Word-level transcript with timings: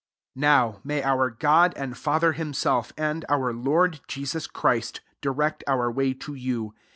11 0.35 0.41
Now 0.41 0.79
may 0.83 1.03
our 1.03 1.29
God 1.29 1.73
and 1.77 1.95
Father 1.95 2.31
himself, 2.31 2.91
and 2.97 3.23
our 3.29 3.53
Lord 3.53 3.99
Jesus 4.07 4.47
Christ, 4.47 5.01
direct 5.21 5.63
our 5.67 5.91
way 5.91 6.15
to 6.15 6.33
you. 6.33 6.73